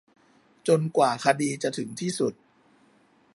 [0.67, 2.33] จนกว่าคดีจะถึงที่สุด